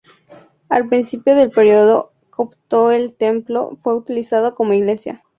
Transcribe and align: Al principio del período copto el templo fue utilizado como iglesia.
Al 0.67 0.87
principio 0.89 1.35
del 1.35 1.51
período 1.51 2.11
copto 2.31 2.89
el 2.89 3.13
templo 3.15 3.77
fue 3.83 3.93
utilizado 3.93 4.55
como 4.55 4.73
iglesia. 4.73 5.23